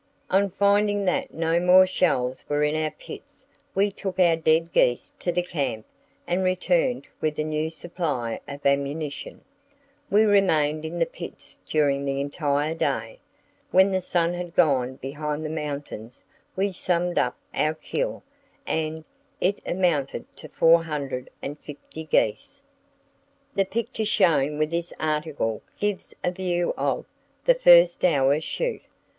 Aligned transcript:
"On 0.31 0.49
finding 0.49 1.05
that 1.05 1.31
no 1.31 1.59
more 1.59 1.85
shells 1.85 2.43
were 2.49 2.63
in 2.63 2.75
our 2.75 2.89
pits 2.89 3.45
we 3.75 3.91
took 3.91 4.17
our 4.19 4.35
dead 4.35 4.73
geese 4.73 5.13
to 5.19 5.31
the 5.31 5.43
camp 5.43 5.85
and 6.25 6.43
returned 6.43 7.07
with 7.21 7.37
a 7.37 7.43
new 7.43 7.69
supply 7.69 8.39
of 8.47 8.65
ammunition. 8.65 9.41
We 10.09 10.23
remained 10.23 10.85
in 10.85 10.97
the 10.97 11.05
pits 11.05 11.59
during 11.67 12.03
the 12.03 12.19
entire 12.19 12.73
day. 12.73 13.19
When 13.69 13.91
the 13.91 14.01
sun 14.01 14.33
had 14.33 14.55
gone 14.55 14.95
behind 14.95 15.45
the 15.45 15.51
mountains 15.51 16.23
we 16.55 16.71
summed 16.71 17.19
up 17.19 17.37
our 17.53 17.75
kill 17.75 18.23
and 18.65 19.05
it 19.39 19.59
amounted 19.67 20.25
to 20.37 20.49
450 20.49 21.77
geese! 22.07 22.63
[Page 22.63 22.63
149] 23.53 23.53
"The 23.53 23.65
picture 23.65 24.05
shown 24.05 24.57
with 24.57 24.71
this 24.71 24.91
article 24.99 25.61
gives 25.79 26.15
a 26.23 26.31
view 26.31 26.73
of 26.75 27.05
the 27.45 27.53
first 27.53 28.03
hour's 28.03 28.43
shoot. 28.43 28.81